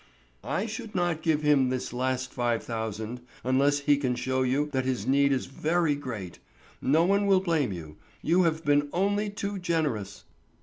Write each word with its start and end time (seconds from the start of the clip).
"I 0.43 0.65
should 0.65 0.95
not 0.95 1.21
give 1.21 1.43
him 1.43 1.69
this 1.69 1.93
last 1.93 2.33
five 2.33 2.63
thousand, 2.63 3.21
unless 3.43 3.81
he 3.81 3.97
can 3.97 4.15
show 4.15 4.41
you 4.41 4.71
that 4.73 4.83
his 4.83 5.05
need 5.05 5.31
is 5.31 5.45
very 5.45 5.93
great. 5.93 6.39
No 6.81 7.05
one 7.05 7.27
will 7.27 7.39
blame 7.41 7.71
you; 7.71 7.97
you 8.23 8.41
have 8.41 8.65
been 8.65 8.89
only 8.93 9.29
too 9.29 9.59
generous." 9.59 10.23